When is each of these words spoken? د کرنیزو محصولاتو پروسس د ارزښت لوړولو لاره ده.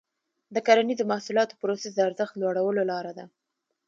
د 0.55 0.57
کرنیزو 0.67 1.09
محصولاتو 1.11 1.59
پروسس 1.61 1.91
د 1.95 1.99
ارزښت 2.07 2.33
لوړولو 2.41 2.81
لاره 2.91 3.11
ده. 3.17 3.25